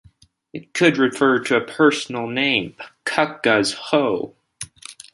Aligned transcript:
It 0.51 0.73
could 0.73 0.97
refer 0.97 1.37
to 1.43 1.57
a 1.57 1.61
personal 1.63 2.25
name- 2.25 2.75
Cucga's 3.05 3.73
Hoe. 3.75 4.33